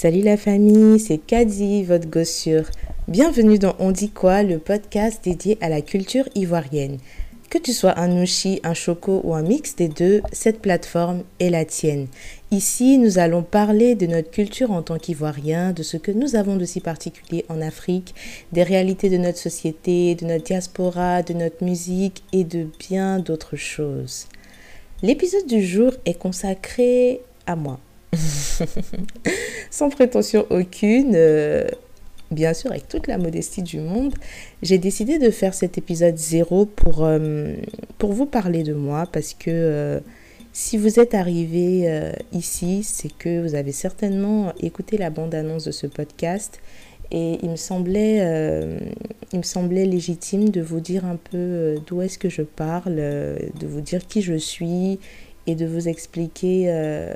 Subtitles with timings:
[0.00, 2.70] Salut la famille, c'est Kadi, votre gossure.
[3.08, 6.98] Bienvenue dans On dit quoi, le podcast dédié à la culture ivoirienne.
[7.50, 11.50] Que tu sois un Nushi, un Choco ou un mix des deux, cette plateforme est
[11.50, 12.06] la tienne.
[12.52, 16.54] Ici, nous allons parler de notre culture en tant qu'Ivoirien, de ce que nous avons
[16.54, 18.14] de si particulier en Afrique,
[18.52, 23.56] des réalités de notre société, de notre diaspora, de notre musique et de bien d'autres
[23.56, 24.28] choses.
[25.02, 27.80] L'épisode du jour est consacré à moi.
[29.70, 31.66] Sans prétention aucune, euh,
[32.30, 34.14] bien sûr avec toute la modestie du monde,
[34.62, 37.54] j'ai décidé de faire cet épisode zéro pour, euh,
[37.98, 40.00] pour vous parler de moi parce que euh,
[40.52, 45.86] si vous êtes arrivé ici, c'est que vous avez certainement écouté la bande-annonce de ce
[45.86, 46.58] podcast
[47.12, 48.16] et il me semblait,
[49.32, 53.66] il me semblait légitime de vous dire un peu d'où est-ce que je parle, de
[53.68, 54.98] vous dire qui je suis
[55.48, 57.14] et de vous expliquer euh,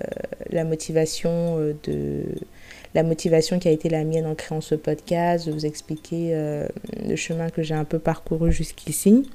[0.50, 2.24] la motivation euh, de
[2.94, 6.66] la motivation qui a été la mienne en créant ce podcast, de vous expliquer euh,
[7.06, 9.30] le chemin que j'ai un peu parcouru jusqu'ici.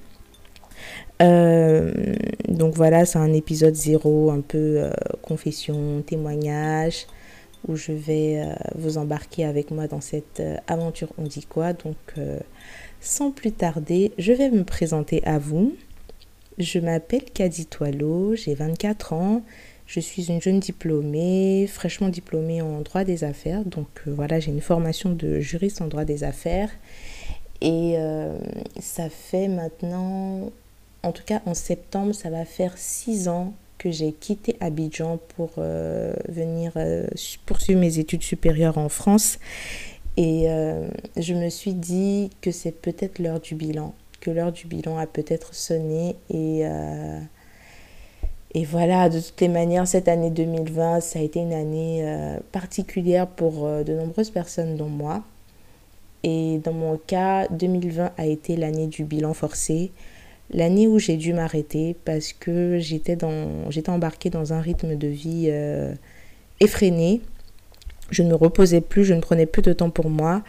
[1.20, 4.90] donc voilà, c'est un épisode zéro, un peu
[5.24, 7.08] confession, témoignage,
[7.68, 8.44] où je vais
[8.76, 11.74] vous embarquer avec moi dans cette aventure On dit quoi.
[11.74, 11.98] Donc
[13.02, 15.76] sans plus tarder, je vais me présenter à vous.
[16.58, 19.44] Je m'appelle Kadi Toileau, j'ai 24 ans.
[19.86, 23.64] Je suis une jeune diplômée, fraîchement diplômée en droit des affaires.
[23.64, 26.72] Donc euh, voilà, j'ai une formation de juriste en droit des affaires.
[27.62, 28.36] Et euh,
[28.80, 30.52] ça fait maintenant,
[31.04, 35.52] en tout cas en septembre, ça va faire six ans que j'ai quitté Abidjan pour
[35.60, 36.74] euh, venir
[37.46, 39.38] poursuivre mes études supérieures en France.
[40.20, 40.48] Et
[41.16, 45.08] je me suis dit que c'est peut-être l'heure du bilan que l'heure du bilan a
[45.08, 47.20] peut-être sonné et, euh,
[48.54, 52.38] et voilà, de toutes les manières, cette année 2020, ça a été une année euh,
[52.52, 55.24] particulière pour euh, de nombreuses personnes, dont moi.
[56.24, 59.92] Et dans mon cas, 2020 a été l'année du bilan forcé,
[60.50, 65.08] l'année où j'ai dû m'arrêter parce que j'étais dans j'étais embarquée dans un rythme de
[65.08, 65.52] vie
[66.60, 67.22] effréné.
[68.10, 70.42] Je ne me reposais plus, je ne prenais plus de temps pour moi.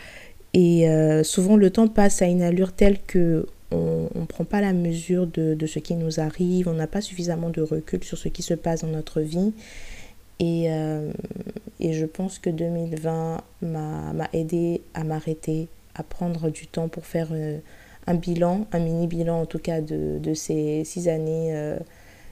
[0.55, 0.89] Et
[1.23, 5.27] souvent, le temps passe à une allure telle que on ne prend pas la mesure
[5.27, 8.55] de, ce qui nous arrive, on n'a pas suffisamment de recul sur ce qui se
[8.55, 9.53] passe dans notre vie.
[10.41, 11.11] Et, euh,
[11.81, 17.59] je pense que 2020 m'a aidé à m'arrêter, à prendre du temps pour faire euh,
[18.07, 21.79] un bilan, un mini bilan en tout cas de, ces six années, euh,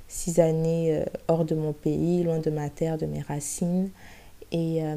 [0.09, 3.91] six années hors de mon pays, loin de ma terre, de mes racines.
[4.53, 4.95] Et, euh,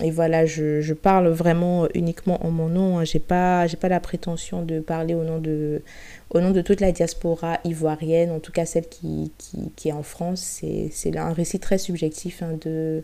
[0.00, 2.98] et, voilà, je, je, parle vraiment uniquement en mon nom.
[2.98, 3.04] Hein.
[3.04, 5.82] Je n'ai pas, pas la prétention de parler au nom de,
[6.30, 9.92] au nom de toute la diaspora ivoirienne, en tout cas celle qui, qui, qui est
[9.92, 10.62] en France.
[10.92, 13.02] C'est un récit très subjectif hein, de,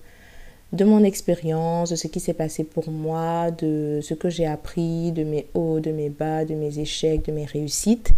[0.72, 5.10] de mon expérience, de ce qui s'est passé pour moi, de ce que j'ai appris,
[5.10, 8.10] de mes hauts, de mes bas, de mes échecs, de mes réussites.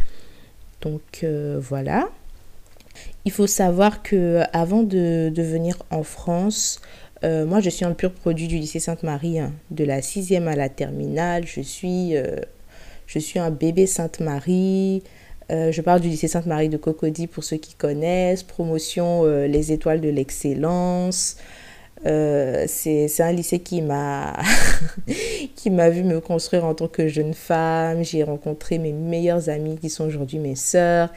[0.82, 2.08] Donc euh, voilà.
[3.25, 6.81] Il faut savoir que avant de, de venir en France,
[7.24, 9.52] euh, moi, je suis un pur produit du lycée Sainte-Marie, hein.
[9.70, 11.44] de la sixième à la terminale.
[11.46, 12.36] Je suis, euh,
[13.06, 15.02] je suis un bébé Sainte-Marie.
[15.50, 18.42] Euh, je parle du lycée Sainte-Marie de Cocody pour ceux qui connaissent.
[18.42, 21.36] Promotion Les Étoiles de l'Excellence.
[22.04, 24.34] c'est un lycée qui m'a
[25.56, 28.04] qui m'a vu me construire en tant que jeune femme.
[28.04, 31.10] J'ai rencontré mes meilleures amies qui sont aujourd'hui mes sœurs.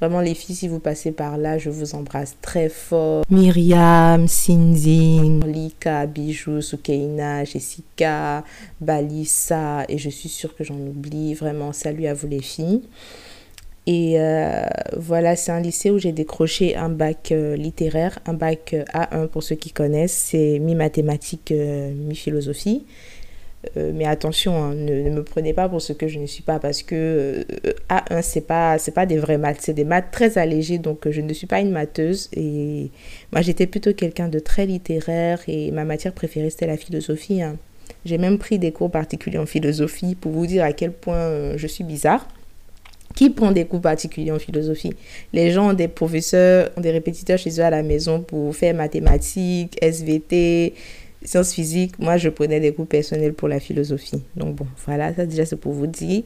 [0.00, 3.24] Vraiment, les filles, si vous passez par là, je vous embrasse très fort.
[3.30, 8.44] Myriam, Cindy, Lika, Bijou, Soukeina, Jessica,
[8.80, 11.34] Balissa, et je suis sûre que j'en oublie.
[11.34, 12.82] Vraiment, salut à vous les filles.
[13.88, 14.66] Et euh,
[14.98, 19.28] voilà, c'est un lycée où j'ai décroché un bac euh, littéraire, un bac euh, A1
[19.28, 20.12] pour ceux qui connaissent.
[20.12, 22.84] C'est mi-mathématiques, mi-philosophie.
[23.76, 26.60] Euh, mais attention, hein, ne, me prenez pas pour ce que je ne suis pas
[26.60, 30.38] parce que euh, A1, c'est pas, c'est pas des vrais maths, c'est des maths très
[30.38, 32.28] allégées, donc euh, je ne suis pas une matheuse.
[32.34, 32.90] Et
[33.32, 37.42] moi, j'étais plutôt quelqu'un de très littéraire et ma matière préférée, c'était la philosophie.
[37.42, 37.56] Hein.
[38.04, 41.66] J'ai même pris des cours particuliers en philosophie pour vous dire à quel point je
[41.66, 42.28] suis bizarre.
[43.16, 44.92] Qui prend des cours particuliers en philosophie?
[45.32, 48.74] Les gens ont des professeurs, ont des répétiteurs chez eux à la maison pour faire
[48.74, 50.74] mathématiques, SVT,
[51.24, 54.22] sciences physiques, moi, je prenais des cours personnels pour la philosophie.
[54.36, 56.22] Donc bon, voilà, ça déjà, c'est pour vous dire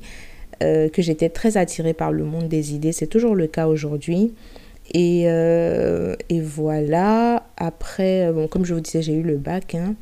[0.62, 2.92] euh, que j'étais très attirée par le monde des idées.
[2.92, 4.34] C'est toujours le cas aujourd'hui.
[4.92, 9.74] Et, euh, et, voilà, après, bon, comme je vous disais, j'ai eu le bac.
[9.74, 9.94] Hein.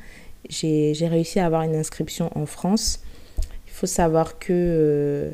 [0.49, 3.01] J'ai réussi à avoir une inscription en France.
[3.67, 4.53] Il faut savoir que...
[4.53, 5.31] Euh,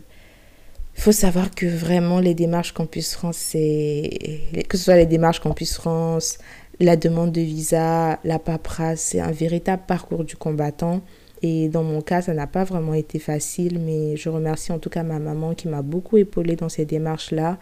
[0.99, 5.75] faut savoir que vraiment les démarches Campus France, c'est que ce soit les démarches Campus
[5.75, 6.39] France,
[6.81, 11.01] la demande de visa, la paperasse, c'est un véritable parcours du combattant.
[11.43, 14.91] Et dans mon cas, ça n'a pas vraiment été facile, mais je remercie en tout
[14.91, 17.59] cas ma maman qui m'a beaucoup épaulée dans ces démarches-là.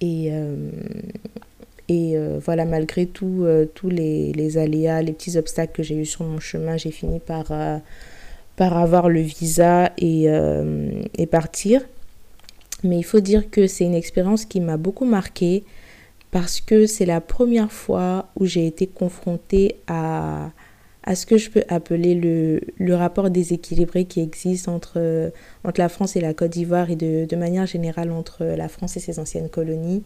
[0.00, 0.70] Et, euh,
[1.88, 6.24] et euh, voilà, malgré euh, tous les, aléas, les petits obstacles que j'ai eu sur
[6.24, 7.52] mon chemin, j'ai fini par,
[8.56, 10.26] par avoir le visa et,
[11.16, 11.82] et partir.
[12.84, 15.64] Mais il faut dire que c'est une expérience qui m'a beaucoup marquée
[16.30, 20.50] parce que c'est la première fois où j'ai été confrontée à,
[21.02, 25.32] à ce que je peux appeler le, le rapport déséquilibré qui existe entre,
[25.64, 28.96] entre la France et la Côte d'Ivoire et de, de manière générale entre la France
[28.96, 30.02] et ses anciennes colonies.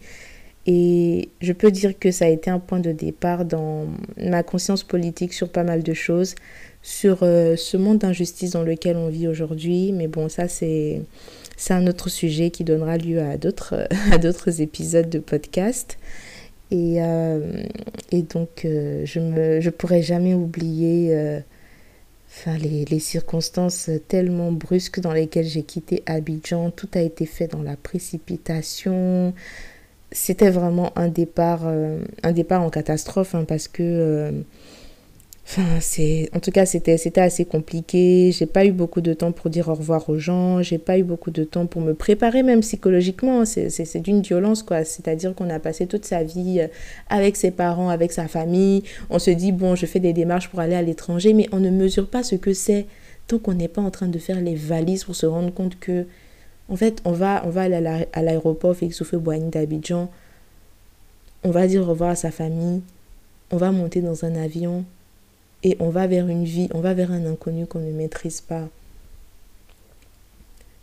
[0.65, 3.87] Et je peux dire que ça a été un point de départ dans
[4.17, 6.35] ma conscience politique sur pas mal de choses,
[6.81, 9.91] sur euh, ce monde d'injustice dans lequel on vit aujourd'hui.
[9.91, 11.01] Mais bon, ça c'est
[11.57, 15.97] c'est un autre sujet qui donnera lieu à d'autres à d'autres épisodes de podcast.
[16.71, 17.63] Et, euh,
[18.11, 21.39] et donc, euh, je ne je pourrai jamais oublier euh,
[22.27, 26.71] enfin, les, les, circonstances tellement brusques dans lesquelles j'ai quitté Abidjan.
[26.71, 29.35] Tout a été fait dans la précipitation.
[30.11, 34.43] C'était vraiment un départ, un départ en catastrophe hein, parce que
[35.45, 35.77] Enfin,
[36.33, 38.31] en tout cas, c'était, assez compliqué.
[38.31, 40.61] J'ai pas eu beaucoup de temps pour dire au revoir aux gens.
[40.63, 43.43] J'ai pas eu beaucoup de temps pour me préparer, même psychologiquement.
[43.45, 44.85] C'est d'une violence, quoi.
[44.85, 46.67] C'est-à-dire qu'on a passé toute sa vie euh,
[47.09, 48.83] avec ses parents, avec sa famille.
[49.09, 51.69] On se dit, bon, je fais des démarches pour aller à l'étranger, mais on ne
[51.69, 52.85] mesure pas ce que c'est
[53.27, 56.05] tant qu'on n'est pas en train de faire les valises pour se rendre compte que,
[56.69, 60.09] en fait, on va, on va aller à l'aéroport Félix Houphouët-Boigny d'Abidjan.
[61.43, 62.81] On va dire au revoir à sa famille.
[63.51, 64.85] On va monter dans un avion
[65.63, 68.67] et on va vers une vie, on va vers un inconnu qu'on ne maîtrise pas.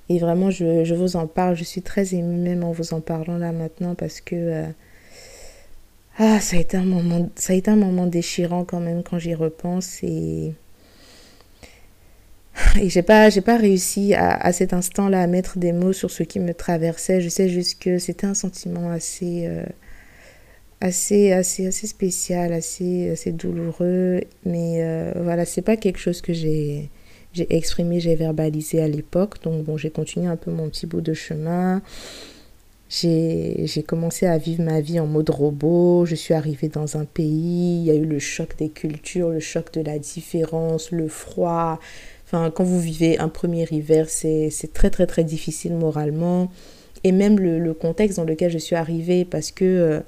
[0.09, 3.39] Et vraiment, je, vous en parle, je suis très émue même en vous en parlant
[3.39, 4.67] là maintenant parce que euh,
[6.19, 9.35] ah, ça a été un moment, ça a un moment déchirant quand même quand j'y
[9.35, 10.53] repense et
[12.81, 16.23] et j'ai pas pas réussi à, à cet instant-là à mettre des mots sur ce
[16.23, 17.21] qui me traversait.
[17.21, 19.65] Je sais juste que c'était un sentiment assez euh,
[20.81, 24.21] assez, assez, assez spécial, assez, assez douloureux.
[24.45, 26.91] Mais euh, voilà, c'est pas quelque chose que j'ai,
[27.33, 29.43] j'ai exprimé, j'ai verbalisé à l'époque.
[29.43, 31.83] Donc bon, j'ai continué un peu mon petit bout de chemin.
[32.89, 36.07] J'ai, commencé à vivre ma vie en mode robot.
[36.07, 37.79] Je suis arrivée dans un pays.
[37.81, 41.79] Il y a eu le choc des cultures, le choc de la différence, le froid.
[42.27, 46.51] Enfin, quand vous vivez un premier hiver, c'est, c'est très très très difficile moralement.
[47.05, 50.01] Et même le, le, contexte dans lequel je suis arrivée, parce que euh,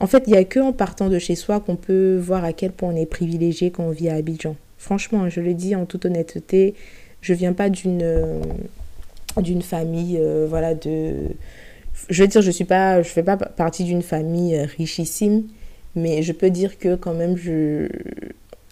[0.00, 2.52] en fait, il n'y a que en partant de chez soi qu'on peut voir à
[2.52, 4.56] quel point on est privilégié quand on vit à Abidjan.
[4.78, 6.74] Franchement, je le dis en toute honnêteté,
[7.20, 8.40] je viens pas d'une euh,
[9.36, 11.14] d'une famille euh, voilà de
[12.08, 15.44] je veux dire je suis pas je fais pas partie d'une famille euh, richissime
[15.94, 17.36] mais je peux dire que quand même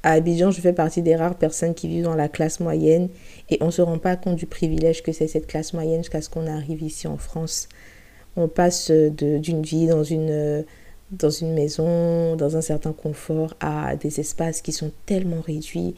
[0.02, 3.08] à Abidjan je fais partie des rares personnes qui vivent dans la classe moyenne
[3.50, 6.28] et on se rend pas compte du privilège que c'est cette classe moyenne jusqu'à ce
[6.30, 7.68] qu'on arrive ici en France
[8.36, 10.64] on passe d'une vie dans une
[11.10, 15.94] dans une maison, dans un certain confort, à des espaces qui sont tellement réduits.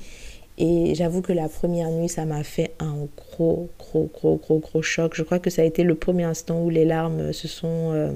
[0.58, 4.82] Et j'avoue que la première nuit, ça m'a fait un gros, gros, gros, gros, gros
[4.82, 5.14] choc.
[5.14, 7.92] Je crois que ça a été le premier instant où les larmes se sont...
[7.92, 8.12] Euh,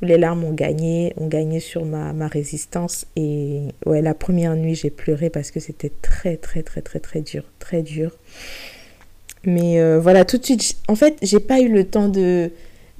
[0.00, 3.06] où les larmes ont gagné, ont gagné sur ma, ma résistance.
[3.16, 7.20] Et ouais, la première nuit, j'ai pleuré parce que c'était très, très, très, très, très
[7.20, 7.44] dur.
[7.58, 8.16] Très dur.
[9.44, 12.50] Mais euh, voilà, tout de suite, en fait, j'ai pas eu le temps de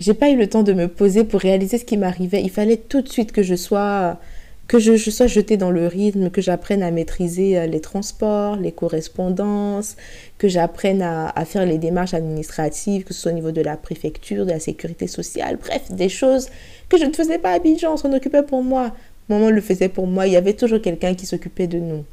[0.00, 2.42] j'ai pas eu le temps de me poser pour réaliser ce qui m'arrivait.
[2.42, 4.18] Il fallait tout de suite que je sois
[4.66, 8.70] que je, sois jetée dans le rythme, que j'apprenne à maîtriser euh, les transports, les
[8.70, 9.96] correspondances,
[10.38, 13.76] que j'apprenne à, à, faire les démarches administratives, que ce soit au niveau de la
[13.76, 16.50] préfecture, de la sécurité sociale, bref, des choses
[16.88, 18.92] que je ne faisais pas à Abidjan, on s'en occupait pour moi.
[19.28, 22.04] Maman le faisait pour moi, il y avait toujours quelqu'un qui s'occupait de nous.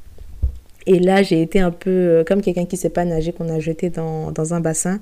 [0.87, 3.49] Et là, j'ai été un peu euh, comme quelqu'un qui ne sait pas nager, qu'on
[3.49, 4.99] a jeté dans, dans un bassin.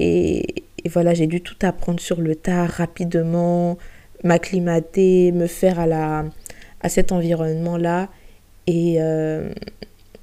[0.00, 3.76] Et, voilà, j'ai dû tout apprendre sur le tas rapidement,
[4.24, 6.24] m'acclimater, me faire à, la,
[6.80, 8.08] à cet environnement-là.
[8.66, 9.52] Et, euh,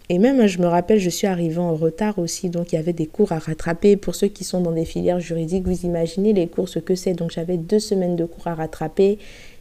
[0.09, 2.93] et même, je me rappelle, je suis arrivée en retard aussi, donc il y avait
[2.93, 3.97] des cours à rattraper.
[3.97, 7.13] Pour ceux qui sont dans des filières juridiques, vous imaginez les cours, ce que c'est.
[7.13, 9.19] Donc j'avais deux semaines de cours à rattraper.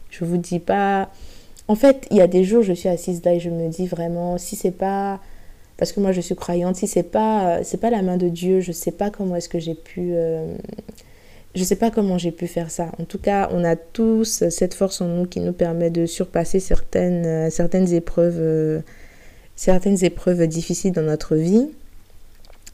[0.09, 1.11] Je vous dis pas...
[1.67, 3.87] En fait, il y a des jours, je suis assise là et je me dis
[3.87, 5.19] vraiment, si c'est pas
[5.77, 6.75] parce que moi je suis croyante.
[6.75, 9.59] Si c'est pas c'est pas la main de Dieu je sais pas comment est-ce que
[9.59, 10.55] j'ai pu euh,
[11.55, 12.91] je sais pas comment j'ai pu faire ça.
[12.99, 16.59] En tout cas on a tous cette force en nous qui nous permet de surpasser
[16.59, 18.79] certaines euh, certaines épreuves euh,
[19.55, 21.69] certaines épreuves difficiles dans notre vie.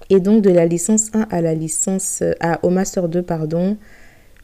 [0.09, 3.77] Et donc de la licence 1 à la licence à, au master 2 pardon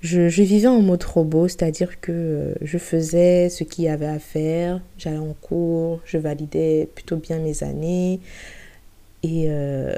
[0.01, 4.20] je, vivais en mode robot, c'est-à-dire que euh, je faisais ce qu'il y avait à
[4.20, 8.22] faire, j'allais en cours, je validais plutôt bien mes années.
[9.24, 9.94] Et, euh,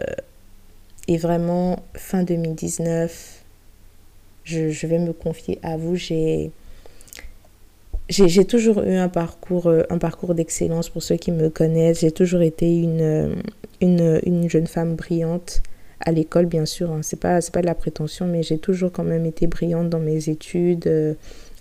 [1.10, 3.43] vraiment, fin 2019,
[4.43, 6.51] je, vais me confier à vous, j'ai...
[8.48, 12.01] Toujours eu un parcours, euh, un parcours d'excellence pour ceux qui me connaissent.
[12.01, 15.62] J'ai toujours été une jeune femme brillante
[16.05, 16.91] à l'école, bien sûr.
[16.91, 17.01] Hein.
[17.01, 20.29] C'est pas, pas de la prétention, mais j'ai toujours quand même été brillante dans mes
[20.29, 20.88] études.
[20.88, 21.13] Euh,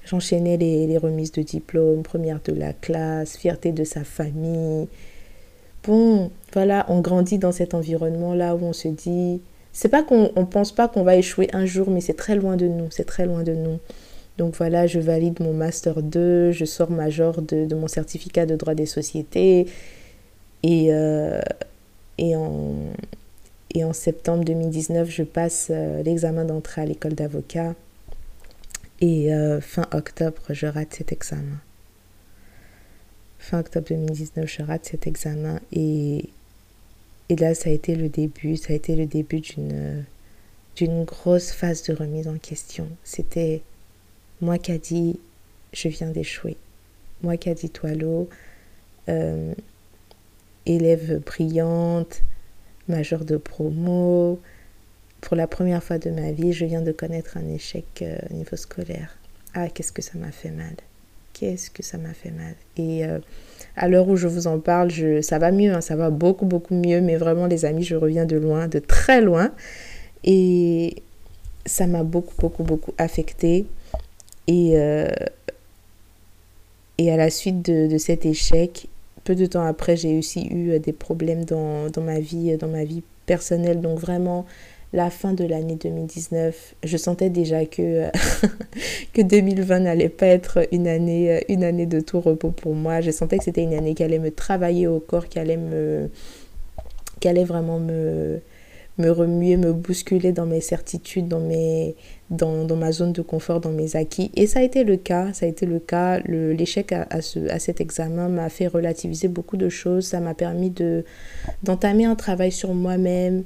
[0.04, 4.88] j'enchaînais les, les, remises de diplôme, première de la classe, fierté de sa famille.
[5.84, 9.40] Bon, voilà, on grandit dans cet environnement-là où on se dit,
[9.72, 12.56] c'est pas qu'on on pense pas qu'on va échouer un jour, mais c'est très loin
[12.56, 13.78] de nous, c'est très loin de nous.
[14.38, 18.56] Donc voilà, je valide mon master 2, je sors major de, de mon certificat de
[18.56, 19.66] droit des sociétés.
[20.62, 21.40] Et, euh,
[22.18, 22.74] et en,
[23.72, 27.74] et en septembre 2019, je passe euh, l'examen d'entrée à l'école d'avocat.
[29.00, 31.60] Et euh, fin octobre, je rate cet examen.
[33.38, 35.60] Fin octobre 2019, je rate cet examen.
[35.72, 36.30] Et,
[37.28, 38.56] et là, ça a été le début.
[38.56, 40.04] Ça a été le début d'une,
[40.74, 42.88] d'une grosse phase de remise en question.
[43.04, 43.62] C'était
[44.40, 45.20] moi qui a dit,
[45.72, 46.56] je viens d'échouer.
[47.22, 48.28] Moi qui a dit, Toileau,
[50.66, 52.22] élève brillante,
[52.90, 54.38] major de promo.
[55.20, 58.34] Pour la première fois de ma vie, je viens de connaître un échec euh, au
[58.34, 59.16] niveau scolaire.
[59.54, 60.74] Ah, qu'est-ce que ça m'a fait mal.
[61.32, 62.54] Qu'est-ce que ça m'a fait mal.
[62.76, 63.18] Et euh,
[63.76, 66.46] à l'heure où je vous en parle, je, ça va mieux, hein, ça va beaucoup,
[66.46, 67.00] beaucoup mieux.
[67.00, 69.52] Mais vraiment, les amis, je reviens de loin, de très loin.
[70.24, 71.02] Et
[71.66, 73.66] ça m'a beaucoup, beaucoup, beaucoup affecté.
[74.46, 75.08] Et, euh,
[76.98, 78.88] à la suite de cet échec,
[79.24, 82.56] peu de temps après, j'ai aussi eu euh, des problèmes dans, dans, ma vie, euh,
[82.56, 83.80] dans ma vie personnelle.
[83.80, 84.46] Donc vraiment,
[84.92, 88.10] la fin de l'année 2019, je sentais déjà que, euh,
[89.12, 93.00] que 2020 n'allait pas être une année, une année de tout repos pour moi.
[93.00, 96.10] Je sentais que c'était une année qui allait me travailler au corps, qui allait, me,
[97.20, 98.40] qui allait vraiment me,
[99.00, 101.96] me remuer, me bousculer dans mes certitudes, dans, mes,
[102.30, 104.30] dans, dans, ma zone de confort, dans mes acquis.
[104.36, 106.20] Et ça a été le cas, ça a été le cas.
[106.20, 110.06] L'échec à, ce, à cet examen m'a fait relativiser beaucoup de choses.
[110.06, 110.72] Ça m'a permis
[111.62, 113.44] d'entamer un travail sur moi-même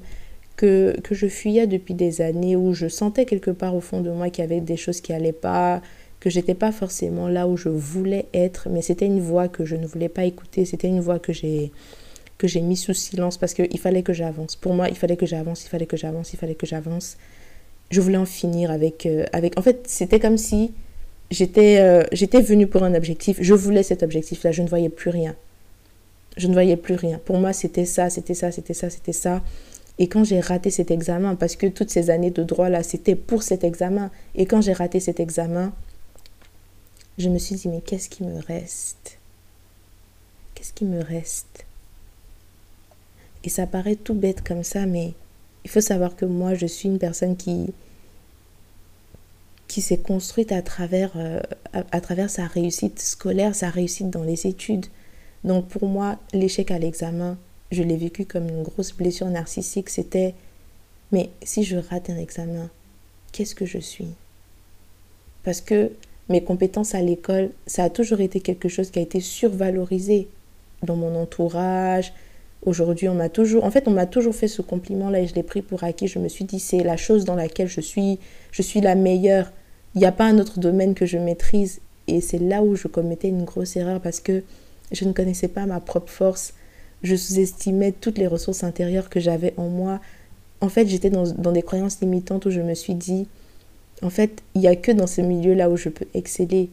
[0.56, 4.10] que, que je fuyais depuis des années, où je sentais quelque part au fond de
[4.10, 5.82] moi qu'il y avait des choses qui n'allaient pas,
[6.20, 9.76] que j'étais pas forcément là où je voulais être, mais c'était une voix que je
[9.76, 11.72] ne voulais pas écouter, c'était une voix que j'ai
[12.38, 14.56] que j'ai mis sous silence parce qu'il fallait que j'avance.
[14.56, 17.16] Pour moi, il fallait que j'avance, il fallait que j'avance, il fallait que j'avance.
[17.90, 19.06] Je voulais en finir avec...
[19.06, 19.58] Euh, avec...
[19.58, 20.72] En fait, c'était comme si
[21.30, 23.38] j'étais euh, j'étais venue pour un objectif.
[23.40, 24.52] Je voulais cet objectif-là.
[24.52, 25.36] Je ne voyais plus rien.
[26.36, 27.20] Je ne voyais plus rien.
[27.24, 29.42] Pour moi, c'était ça, c'était ça, c'était ça, c'était ça.
[29.98, 33.44] Et quand j'ai raté cet examen, parce que toutes ces années de droit-là, c'était pour
[33.44, 34.10] cet examen.
[34.34, 35.72] Et quand j'ai raté cet examen,
[37.18, 39.18] je me suis dit, mais qu'est-ce qui me reste?
[40.54, 41.64] Qu'est-ce qui me reste?
[43.44, 45.12] Et ça paraît tout bête comme ça, mais
[45.64, 47.72] il faut savoir que moi, je suis une personne qui,
[49.68, 51.40] qui s'est construite à travers, euh,
[51.72, 54.86] à, travers sa réussite scolaire, sa réussite dans les études.
[55.44, 57.36] Donc pour moi, l'échec à l'examen,
[57.70, 59.90] je l'ai vécu comme une grosse blessure narcissique.
[59.90, 60.34] C'était,
[61.12, 62.70] mais si je rate un examen,
[63.32, 64.08] qu'est-ce que je suis?
[65.42, 65.90] Parce que
[66.30, 70.28] mes compétences à l'école, ça a toujours été quelque chose qui a été survalorisé
[70.82, 72.14] dans mon entourage,
[72.66, 75.42] Aujourd'hui, on m'a toujours, en fait, on m'a toujours fait ce compliment-là et je l'ai
[75.42, 76.08] pris pour acquis.
[76.08, 78.18] Je me suis dit, c'est la chose dans laquelle je suis,
[78.52, 79.52] je suis la meilleure.
[79.94, 81.80] Il n'y a pas un autre domaine que je maîtrise.
[82.08, 84.42] Et c'est là où je commettais une grosse erreur parce que
[84.92, 86.54] je ne connaissais pas ma propre force.
[87.02, 90.00] Je sous-estimais toutes les ressources intérieures que j'avais en moi.
[90.62, 93.26] En fait, j'étais dans, dans, des croyances limitantes où je me suis dit,
[94.00, 96.70] en fait, il n'y a que dans ce milieu-là où je peux exceller.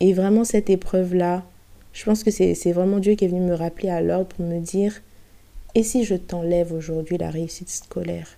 [0.00, 1.44] Et vraiment, cette épreuve-là,
[1.92, 4.60] je pense que c'est vraiment Dieu qui est venu me rappeler à l'ordre pour me
[4.60, 5.02] dire,
[5.74, 8.36] et si je t'enlève aujourd'hui la réussite scolaire,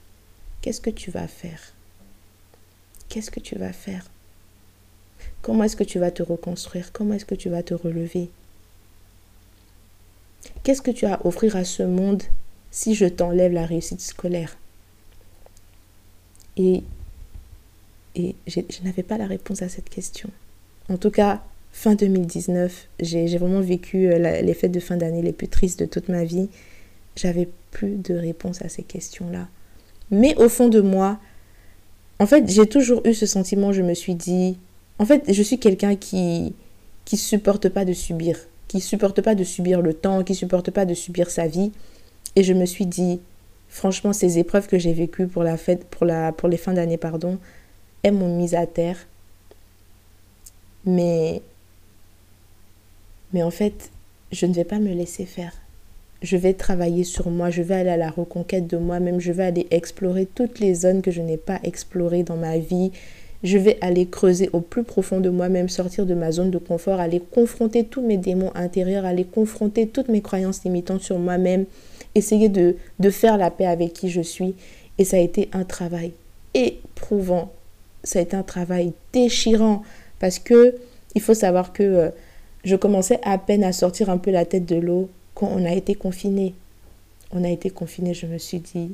[0.60, 1.74] qu'est-ce que tu vas faire?
[3.08, 4.06] Qu'est-ce que tu vas faire?
[5.40, 6.92] Comment est-ce que tu vas te reconstruire?
[6.92, 8.30] Comment est-ce que tu vas te relever?
[10.62, 12.22] Qu'est-ce que tu as à offrir à ce monde
[12.70, 14.56] si je t'enlève la réussite scolaire?
[16.56, 16.82] Et,
[18.14, 20.30] et je n'avais pas la réponse à cette question.
[20.88, 25.32] En tout cas, fin 2019, j'ai vraiment vécu euh, les fêtes de fin d'année les
[25.32, 26.48] plus tristes de toute ma vie
[27.16, 29.48] j'avais plus de réponse à ces questions-là.
[30.10, 31.18] Mais au fond de moi,
[32.18, 34.58] en fait, j'ai toujours eu ce sentiment, je me suis dit,
[34.98, 36.54] en fait, je suis quelqu'un qui
[37.04, 38.38] qui supporte pas de subir,
[38.68, 41.72] qui supporte pas de subir le temps, qui supporte pas de subir sa vie
[42.36, 43.20] et je me suis dit
[43.68, 46.96] franchement ces épreuves que j'ai vécues pour la fête pour la pour les fins d'année
[46.98, 47.38] pardon,
[48.02, 48.96] elles m'ont mise à terre.
[50.84, 51.42] Mais,
[53.32, 53.90] mais en fait,
[54.32, 55.52] je ne vais pas me laisser faire.
[56.22, 59.42] Je vais travailler sur moi, je vais aller à la reconquête de moi-même, je vais
[59.42, 62.92] aller explorer toutes les zones que je n'ai pas explorées dans ma vie.
[63.42, 67.00] Je vais aller creuser au plus profond de moi-même, sortir de ma zone de confort,
[67.00, 71.64] aller confronter tous mes démons intérieurs, aller confronter toutes mes croyances limitantes sur moi-même,
[72.14, 74.54] essayer de, de faire la paix avec qui je suis.
[74.98, 76.12] Et ça a été un travail
[76.54, 77.50] éprouvant.
[78.04, 79.82] Ça a été un travail déchirant
[80.20, 80.76] parce que
[81.16, 82.10] il faut savoir que euh,
[82.64, 85.72] je commençais à peine à sortir un peu la tête de l'eau quand on a
[85.72, 86.54] été confiné.
[87.32, 88.92] On a été confiné, je me suis dit,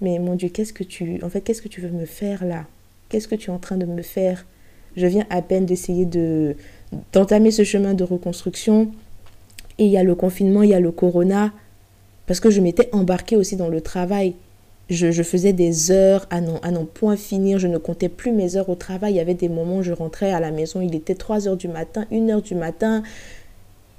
[0.00, 2.66] mais mon Dieu, qu'est-ce que tu, en fait, qu'est-ce que tu veux me faire là?
[3.08, 4.46] Qu'est-ce que tu es en train de me faire?
[4.96, 6.56] Je viens à peine d'essayer de
[7.12, 8.92] d'entamer ce chemin de reconstruction.
[9.78, 11.52] Et il y a le confinement, il y a le corona,
[12.26, 14.34] parce que je m'étais embarquée aussi dans le travail.
[14.90, 18.56] Je, faisais des heures à non, à non point finir, je ne comptais plus mes
[18.56, 19.14] heures au travail.
[19.14, 21.56] Il y avait des moments où je rentrais à la maison, il était 3 heures
[21.56, 23.02] du matin, 1 heure du matin.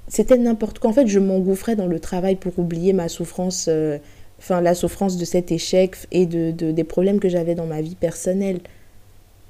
[0.08, 0.90] C'était n'importe quoi.
[0.90, 3.98] En fait, je m'engouffrais dans le travail pour oublier ma souffrance, euh,
[4.38, 7.96] enfin la souffrance de cet échec et de, des problèmes que j'avais dans ma vie
[7.96, 8.60] personnelle.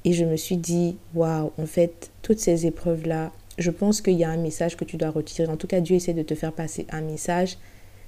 [0.05, 4.25] Et je me suis dit, waouh, en fait, toutes ces épreuves-là, je pense qu'il y
[4.25, 5.49] a un message que tu dois retirer.
[5.49, 7.59] En tout cas, Dieu essaie de te faire passer un message.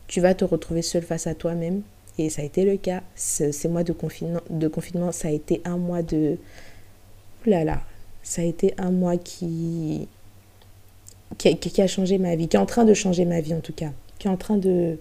[0.07, 1.83] Tu vas te retrouver seul face à toi-même
[2.19, 3.03] et ça a été le cas.
[3.15, 6.39] Ces mois de confinement, de confinement, ça a été un mois de...
[7.47, 7.83] Oulala, là là,
[8.23, 10.09] ça a été un mois qui...
[11.37, 13.73] Qui a, changé ma vie, qui est en train de changer ma vie en tout
[13.73, 14.99] cas, qui est en train de,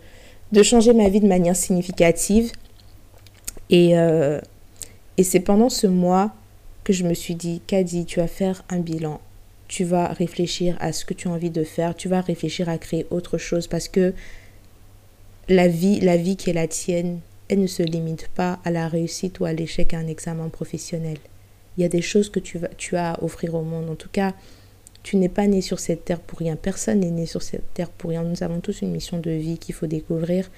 [0.52, 2.52] de changer ma vie de manière significative.
[3.70, 4.40] Et, euh,
[5.18, 6.34] et c'est pendant ce mois
[6.84, 9.20] que je me suis dit, Kadi, tu vas faire un bilan.
[9.68, 11.96] Tu vas réfléchir à ce que tu as envie de faire.
[11.96, 14.14] Tu vas réfléchir à créer autre chose parce que
[15.50, 17.20] la vie, la vie qui est la tienne,
[17.50, 21.18] elle ne se limite pas à la réussite ou à l'échec à un examen professionnel.
[21.78, 23.90] Il y a des choses que tu, vas, tu as à offrir au monde.
[23.90, 24.34] En tout cas,
[25.04, 26.56] tu n'es pas né sur cette terre pour rien.
[26.56, 28.24] Personne n'est né sur cette terre pour rien.
[28.24, 30.50] Nous avons tous une mission de vie qu'il faut découvrir.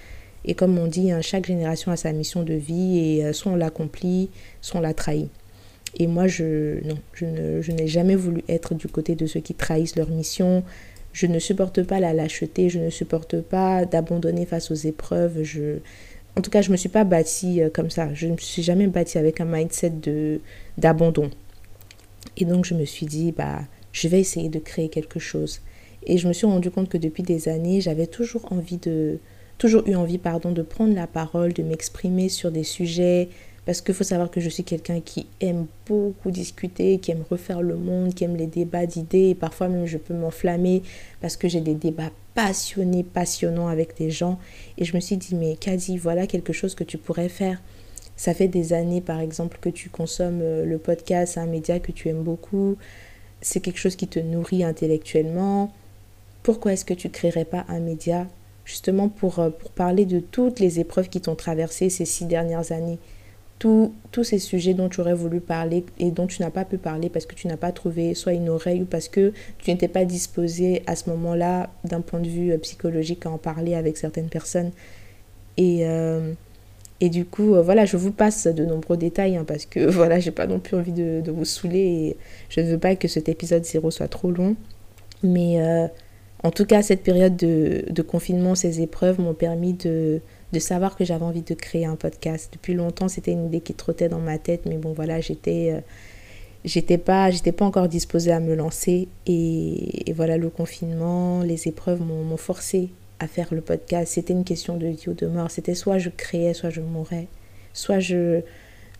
[0.46, 3.52] Et comme on dit, hein, chaque génération a sa mission de vie et euh, soit
[3.52, 4.30] on l'accomplit,
[4.62, 5.30] soit on la trahit.
[5.98, 9.54] Et moi, je, non, je, je n'ai jamais voulu être du côté de ceux qui
[9.54, 10.64] trahissent leur mission,
[11.14, 15.44] je ne supporte pas la lâcheté, je ne supporte pas d'abandonner face aux épreuves.
[15.44, 15.80] Je...
[16.36, 18.14] En tout cas, je ne me suis pas bâtie euh, comme ça.
[18.14, 20.40] Je ne me suis jamais bâtie avec un mindset de,
[20.78, 21.30] d'abandon.
[22.38, 25.62] Et donc, je me suis dit, bah, je vais essayer de créer quelque chose.
[26.06, 29.20] Et je me suis rendu compte que depuis des années, j'avais toujours envie de,
[29.58, 33.30] toujours eu envie, pardon, de prendre la parole, de m'exprimer sur des sujets,
[33.66, 37.62] parce qu'il faut savoir que je suis quelqu'un qui aime beaucoup discuter, qui aime refaire
[37.62, 39.30] le monde, qui aime les débats d'idées.
[39.30, 40.82] Et parfois même, je peux m'enflammer
[41.22, 44.40] parce que j'ai des débats passionnés, passionnants avec des gens.
[44.80, 47.62] Et je me suis dit, mais Kadi, voilà quelque chose que tu pourrais faire.
[48.16, 51.92] Ça fait des années, par exemple, que tu consommes euh, le podcast, un média que
[51.92, 52.76] tu aimes beaucoup.
[53.42, 55.72] C'est quelque chose qui te nourrit intellectuellement.
[56.44, 58.28] Pourquoi est-ce que tu créerais pas un média
[58.66, 62.72] justement pour, euh, pour parler de toutes les épreuves qui t'ont traversé ces six dernières
[62.72, 63.00] années?
[63.60, 63.92] Tous
[64.24, 67.26] ces sujets dont tu aurais voulu parler et dont tu n'as pas pu parler parce
[67.26, 70.82] que tu n'as pas trouvé soit une oreille ou parce que tu n'étais pas disposé
[70.88, 74.72] à ce moment-là d'un point de vue euh, psychologique à en parler avec certaines personnes.
[75.58, 76.32] Et, euh,
[77.02, 80.20] et du coup, euh, voilà, je vous passe de nombreux détails hein, parce que voilà,
[80.20, 82.18] j'ai pas non plus envie de, vous saouler et
[82.50, 84.56] je ne veux pas que cet épisode 0 soit trop long.
[85.22, 85.60] Mais
[86.44, 91.06] en tout cas, cette période de, confinement, ces épreuves m'ont permis de de savoir que
[91.06, 92.50] j'avais envie de créer un podcast.
[92.54, 95.82] Depuis longtemps, c'était une idée qui trottait dans ma tête, mais bon, voilà, j'étais euh,
[96.66, 102.36] j'étais pas pas encore disposée à me lancer et, voilà le confinement les épreuves m'ont
[102.36, 105.98] forcé à faire le podcast c'était une question de vie ou de mort c'était soit
[105.98, 107.28] je créais soit je mourrais
[107.74, 108.42] soit je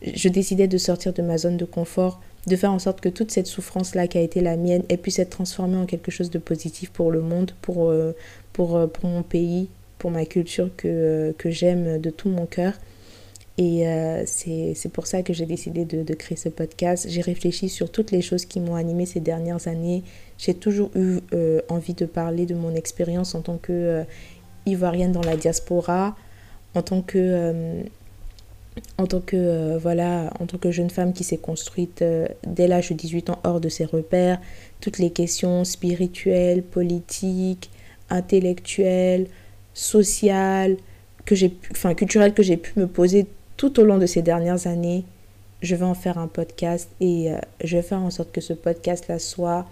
[0.02, 3.32] je décidais de sortir de ma zone de confort de faire en sorte que toute
[3.32, 6.30] cette souffrance là qui a été la mienne elle puisse être transformée en quelque chose
[6.30, 8.14] de positif pour le monde pour euh,
[8.54, 12.74] pour euh, pour mon pays pour ma culture que, que j'aime de tout mon cœur.
[13.58, 17.08] Et euh, c'est pour ça que j'ai décidé de, de, créer ce podcast.
[17.10, 20.02] J'ai réfléchi sur toutes les choses qui m'ont animé ces dernières années.
[20.40, 24.04] J'ai toujours eu euh, envie de parler de mon expérience en tant que euh,
[24.66, 26.16] ivoirienne dans la diaspora,
[26.74, 27.84] en tant que
[28.98, 32.04] en tant que voilà en tant que jeune femme qui s'est construite
[32.48, 34.40] dès l'âge de 18 ans hors de ses repères,
[34.80, 37.70] toutes les questions spirituelles, politiques,
[38.10, 39.28] intellectuelles,
[39.74, 40.78] sociale,
[41.26, 44.68] que j'ai enfin culturelle que j'ai pu me poser tout au long de ces dernières
[44.68, 45.04] années,
[45.62, 48.54] je vais en faire un podcast et euh, je vais faire en sorte que ce
[48.54, 49.66] podcast-là soit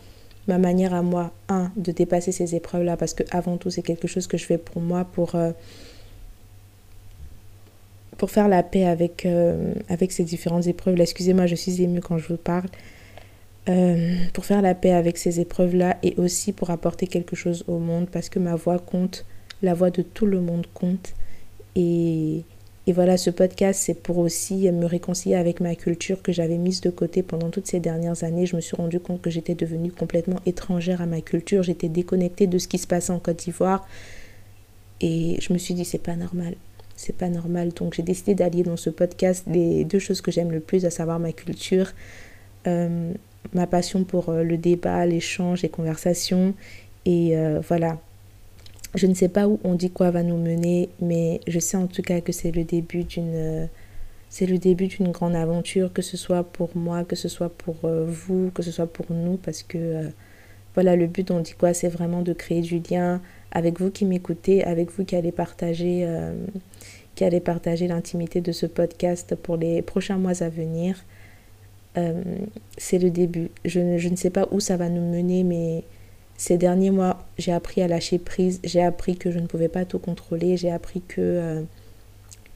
[0.47, 4.07] ma manière à moi, un, de dépasser ces épreuves-là, parce que avant tout, c'est quelque
[4.07, 5.51] chose que je fais pour moi, pour, euh,
[8.27, 10.95] faire la paix avec, euh, avec ces différentes épreuves.
[10.95, 12.69] Là, excusez-moi, je suis émue quand je vous parle.
[13.69, 17.79] Euh, pour faire la paix avec ces épreuves-là et aussi pour apporter quelque chose au
[17.79, 19.25] monde parce que ma voix compte,
[19.61, 21.13] la voix de tout le monde compte.
[21.75, 22.43] Et,
[22.87, 26.79] et voilà, ce podcast, c'est pour aussi me réconcilier avec ma culture que j'avais mise
[26.79, 28.45] de côté pendant toutes ces dernières années.
[28.45, 31.63] Je me suis rendu compte que j'étais devenue complètement étrangère à ma culture.
[31.63, 33.85] J'étais déconnectée de ce qui se passait en Côte d'Ivoire.
[35.01, 36.55] Et je me suis dit, c'est pas normal.
[36.95, 37.73] C'est pas normal.
[37.73, 40.89] Donc j'ai décidé d'allier dans ce podcast les deux choses que j'aime le plus, à
[40.89, 41.91] savoir ma culture,
[42.67, 43.11] euh,
[43.53, 46.53] ma passion pour euh, le débat, l'échange, les conversations.
[47.03, 47.99] Et euh, voilà.
[48.95, 51.87] Je ne sais pas où on dit quoi va nous mener, mais je sais en
[51.87, 53.67] tout cas que c'est le début d'une
[54.29, 57.77] c'est le début d'une grande aventure, que ce soit pour moi, que ce soit pour
[57.85, 60.09] vous, que ce soit pour nous, parce que
[60.73, 63.21] voilà, le but on dit quoi, c'est vraiment de créer du lien
[63.51, 66.07] avec vous qui m'écoutez, avec vous qui allez partager,
[67.15, 71.03] qui allez partager l'intimité de ce podcast pour les prochains mois à venir.
[71.97, 72.21] Euh,
[72.77, 73.49] c'est le début.
[73.65, 75.83] Je je ne sais pas où ça va nous mener, mais
[76.37, 78.59] ces derniers mois, j'ai appris à lâcher prise.
[78.63, 80.55] J'ai appris que je ne pouvais pas tout contrôler.
[80.55, 81.63] J'ai appris que, euh,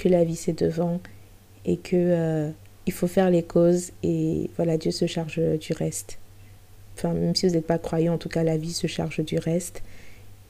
[0.06, 1.00] la vie c'est devant
[1.64, 2.50] et que euh,
[2.88, 6.18] il faut faire les causes et voilà, Dieu se charge du reste.
[6.98, 9.38] Enfin, même si vous n'êtes pas croyant, en tout cas, la vie se charge du
[9.38, 9.84] reste.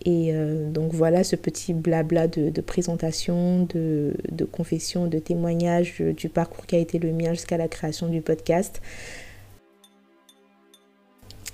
[0.06, 0.34] Et
[0.72, 6.80] donc voilà ce petit blabla de, présentation, de, confession, de témoignage du parcours qui a
[6.80, 8.82] été le mien jusqu'à la création du podcast.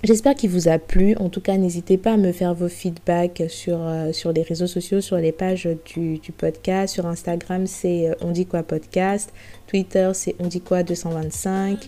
[0.04, 1.16] J'espère qu'il vous a plu.
[1.18, 3.80] En tout cas, n'hésitez pas à me faire vos feedbacks sur,
[4.14, 6.94] sur les réseaux sociaux, sur les pages du, podcast.
[6.94, 9.34] Sur Instagram, c'est On dit quoi podcast.
[9.66, 11.88] Twitter, c'est On dit quoi 225.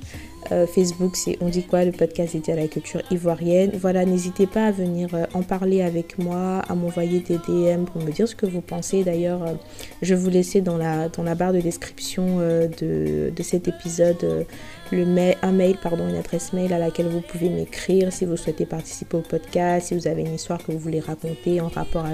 [0.51, 3.71] Euh, Facebook, c'est On dit quoi, le podcast dédié à la culture ivoirienne.
[3.75, 8.01] Voilà, n'hésitez pas à venir euh, en parler avec moi, à m'envoyer des DM pour
[8.01, 9.03] me dire ce que vous pensez.
[9.03, 9.53] D'ailleurs, euh,
[10.01, 14.45] je vous laisser dans la, barre de description de, cet épisode
[14.91, 18.37] le mail, un mail, pardon, une adresse mail à laquelle vous pouvez m'écrire si vous
[18.37, 22.05] souhaitez participer au podcast, si vous avez une histoire que vous voulez raconter en rapport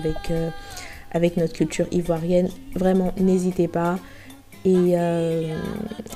[1.11, 2.49] avec notre culture ivoirienne.
[2.75, 3.97] Vraiment, n'hésitez pas.
[4.67, 5.55] Euh,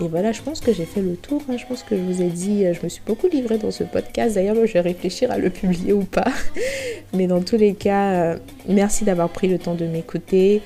[0.01, 1.41] et, voilà, je pense que j'ai fait le tour.
[1.49, 1.57] Hein.
[1.57, 3.83] Je pense que je vous ai dit, euh, je me suis beaucoup livrée dans ce
[3.83, 4.35] podcast.
[4.35, 6.31] D'ailleurs, je vais réfléchir à le publier ou pas.
[7.13, 10.61] Mais dans tous les cas, euh, merci d'avoir pris le temps de m'écouter.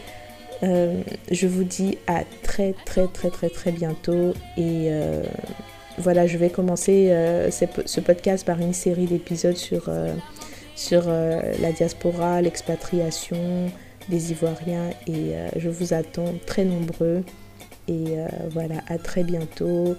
[0.61, 4.33] je vous dis à très très très très très bientôt.
[4.57, 4.89] Et
[5.97, 7.11] voilà, je vais commencer
[7.51, 9.89] ce podcast par une série d'épisodes sur,
[10.75, 13.69] sur la diaspora, l'expatriation
[14.07, 14.91] des Ivoiriens.
[15.07, 17.23] Et je vous attends très nombreux.
[17.87, 19.95] Et euh, voilà, à très bientôt.